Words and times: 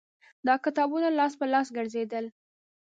دا 0.47 0.55
کتابونه 0.65 1.07
لاس 1.19 1.33
په 1.39 1.45
لاس 1.53 1.67
ګرځېدل 1.77 2.25